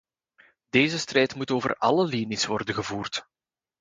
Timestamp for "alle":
1.75-2.05